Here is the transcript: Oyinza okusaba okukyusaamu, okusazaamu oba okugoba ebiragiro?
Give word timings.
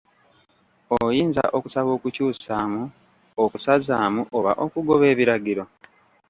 Oyinza 1.01 1.43
okusaba 1.57 1.89
okukyusaamu, 1.97 2.81
okusazaamu 3.43 4.21
oba 4.37 4.51
okugoba 4.63 5.05
ebiragiro? 5.13 5.63